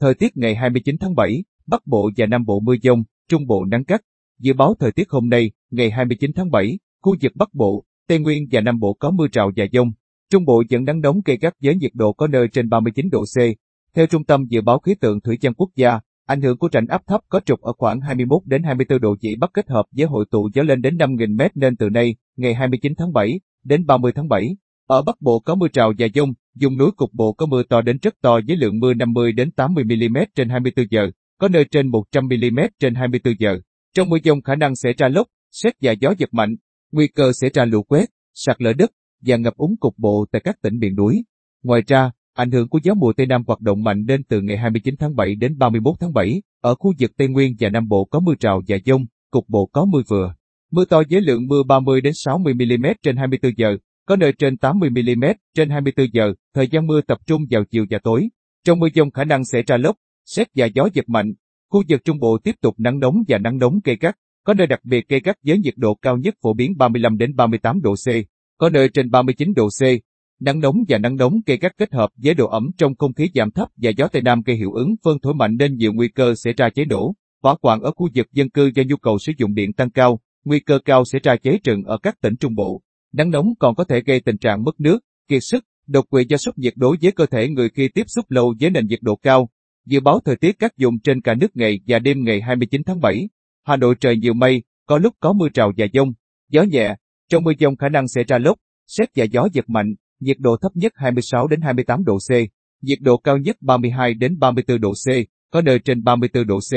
[0.00, 3.64] Thời tiết ngày 29 tháng 7, Bắc Bộ và Nam Bộ mưa dông, Trung Bộ
[3.64, 4.00] nắng gắt.
[4.38, 8.18] Dự báo thời tiết hôm nay, ngày 29 tháng 7, khu vực Bắc Bộ, Tây
[8.18, 9.92] Nguyên và Nam Bộ có mưa rào và dông.
[10.30, 13.24] Trung Bộ vẫn nắng nóng gây gắt với nhiệt độ có nơi trên 39 độ
[13.24, 13.36] C.
[13.94, 16.86] Theo Trung tâm Dự báo Khí tượng Thủy văn Quốc gia, ảnh hưởng của rãnh
[16.86, 20.06] áp thấp có trục ở khoảng 21 đến 24 độ vĩ Bắc kết hợp với
[20.06, 23.86] hội tụ gió lên đến 5.000 m nên từ nay, ngày 29 tháng 7 đến
[23.86, 24.56] 30 tháng 7,
[24.86, 27.82] ở Bắc Bộ có mưa rào và dông, Dùng núi cục bộ có mưa to
[27.82, 31.64] đến rất to với lượng mưa 50 đến 80 mm trên 24 giờ, có nơi
[31.70, 33.60] trên 100 mm trên 24 giờ.
[33.96, 36.56] Trong mưa dông khả năng xảy ra lốc, xét và gió giật mạnh,
[36.92, 38.90] nguy cơ xảy ra lũ quét, sạt lở đất
[39.26, 41.24] và ngập úng cục bộ tại các tỉnh miền núi.
[41.62, 44.56] Ngoài ra, ảnh hưởng của gió mùa Tây Nam hoạt động mạnh nên từ ngày
[44.56, 48.04] 29 tháng 7 đến 31 tháng 7, ở khu vực Tây Nguyên và Nam Bộ
[48.04, 50.34] có mưa rào và dông, cục bộ có mưa vừa.
[50.72, 53.76] Mưa to với lượng mưa 30 đến 60 mm trên 24 giờ,
[54.10, 57.98] có nơi trên 80mm trên 24 giờ, thời gian mưa tập trung vào chiều và
[58.02, 58.28] tối.
[58.64, 61.32] Trong mưa dông khả năng sẽ ra lốc, xét và gió giật mạnh.
[61.70, 64.66] Khu vực Trung Bộ tiếp tục nắng nóng và nắng nóng gây gắt, có nơi
[64.66, 67.94] đặc biệt gây gắt với nhiệt độ cao nhất phổ biến 35 đến 38 độ
[67.94, 68.06] C,
[68.58, 69.82] có nơi trên 39 độ C.
[70.40, 73.30] Nắng nóng và nắng nóng gây gắt kết hợp với độ ẩm trong không khí
[73.34, 76.08] giảm thấp và gió Tây Nam gây hiệu ứng phân thổi mạnh nên nhiều nguy
[76.08, 79.18] cơ sẽ ra cháy nổ, hỏa hoạn ở khu vực dân cư do nhu cầu
[79.18, 82.36] sử dụng điện tăng cao, nguy cơ cao sẽ ra cháy rừng ở các tỉnh
[82.36, 82.82] Trung Bộ.
[83.12, 86.36] Nắng nóng còn có thể gây tình trạng mất nước, kiệt sức, đột quỵ do
[86.36, 89.16] sốc nhiệt đối với cơ thể người khi tiếp xúc lâu với nền nhiệt độ
[89.16, 89.48] cao.
[89.86, 93.00] Dự báo thời tiết các vùng trên cả nước ngày và đêm ngày 29 tháng
[93.00, 93.28] 7.
[93.66, 96.12] Hà Nội trời nhiều mây, có lúc có mưa rào và dông,
[96.50, 96.96] gió nhẹ,
[97.28, 100.56] trong mưa dông khả năng sẽ ra lốc, xét và gió giật mạnh, nhiệt độ
[100.56, 102.30] thấp nhất 26 đến 28 độ C,
[102.82, 105.06] nhiệt độ cao nhất 32 đến 34 độ C,
[105.52, 106.72] có nơi trên 34 độ C.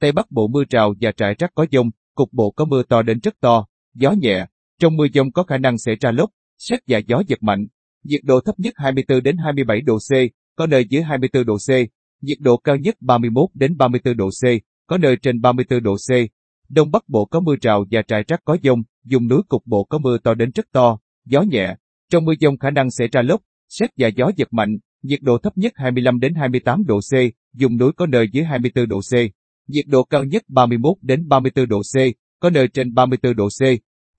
[0.00, 3.02] Tây Bắc Bộ mưa rào và trải rác có dông, cục bộ có mưa to
[3.02, 4.46] đến rất to, gió nhẹ,
[4.80, 7.66] trong mưa dông có khả năng xảy ra lốc, xét và gió giật mạnh.
[8.04, 10.12] Nhiệt độ thấp nhất 24 đến 27 độ C,
[10.56, 11.70] có nơi dưới 24 độ C.
[12.22, 14.44] Nhiệt độ cao nhất 31 đến 34 độ C,
[14.86, 16.10] có nơi trên 34 độ C.
[16.68, 19.84] Đông Bắc Bộ có mưa rào và rải rác có dông, vùng núi cục bộ
[19.84, 21.74] có mưa to đến rất to, gió nhẹ.
[22.10, 24.78] Trong mưa dông khả năng xảy ra lốc, xét và gió giật mạnh.
[25.02, 27.14] Nhiệt độ thấp nhất 25 đến 28 độ C,
[27.60, 29.14] vùng núi có nơi dưới 24 độ C.
[29.68, 31.96] Nhiệt độ cao nhất 31 đến 34 độ C,
[32.40, 33.62] có nơi trên 34 độ C.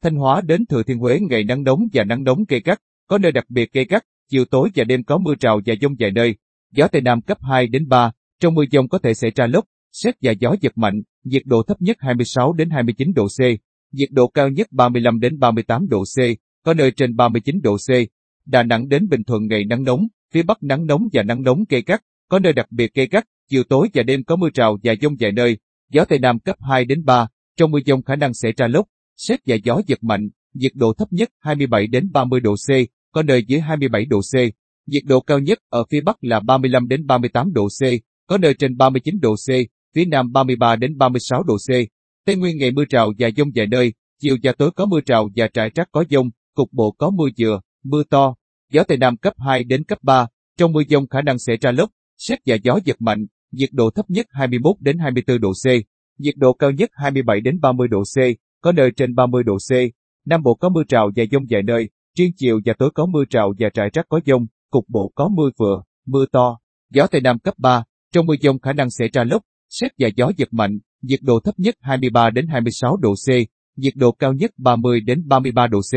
[0.04, 3.18] Thanh Hóa đến Thừa Thiên Huế ngày nắng nóng và nắng nóng gây gắt, có
[3.18, 6.12] nơi đặc biệt gây gắt, chiều tối và đêm có mưa rào và dông vài
[6.12, 6.36] nơi,
[6.72, 9.66] gió Tây Nam cấp 2 đến 3, trong mưa dông có thể xảy ra lốc,
[9.92, 13.40] xét và gió giật mạnh, nhiệt độ thấp nhất 26 đến 29 độ C,
[13.92, 16.18] nhiệt độ cao nhất 35 đến 38 độ C,
[16.66, 17.90] có nơi trên 39 độ C.
[18.46, 21.64] Đà Nẵng đến Bình Thuận ngày nắng nóng, phía Bắc nắng nóng và nắng nóng
[21.70, 24.78] gây gắt, có nơi đặc biệt gây gắt, chiều tối và đêm có mưa rào
[24.84, 25.58] và dông vài nơi,
[25.92, 27.28] gió Tây Nam cấp 2 đến 3,
[27.58, 28.86] trong mưa dông khả năng xảy ra lốc,
[29.28, 32.70] xét và gió giật mạnh, nhiệt độ thấp nhất 27 đến 30 độ C,
[33.12, 34.36] có nơi dưới 27 độ C.
[34.88, 37.84] Nhiệt độ cao nhất ở phía Bắc là 35 đến 38 độ C,
[38.28, 39.50] có nơi trên 39 độ C,
[39.96, 41.70] phía Nam 33 đến 36 độ C.
[42.26, 45.30] Tây Nguyên ngày mưa rào và dông vài nơi, chiều và tối có mưa rào
[45.36, 48.36] và trải rác có dông, cục bộ có mưa dừa, mưa to.
[48.74, 50.28] Gió Tây Nam cấp 2 đến cấp 3,
[50.58, 53.90] trong mưa dông khả năng xảy ra lốc, xét và gió giật mạnh, nhiệt độ
[53.90, 55.66] thấp nhất 21 đến 24 độ C,
[56.18, 58.18] nhiệt độ cao nhất 27 đến 30 độ C,
[58.62, 59.72] có nơi trên 30 độ C.
[60.26, 63.24] Nam Bộ có mưa rào và dông vài nơi, riêng chiều và tối có mưa
[63.30, 66.60] rào và rải rác có dông, cục bộ có mưa vừa, mưa to.
[66.94, 67.84] Gió Tây Nam cấp 3,
[68.14, 71.40] trong mưa dông khả năng sẽ ra lốc, xét và gió giật mạnh, nhiệt độ
[71.40, 73.28] thấp nhất 23 đến 26 độ C,
[73.76, 75.94] nhiệt độ cao nhất 30 đến 33 độ C.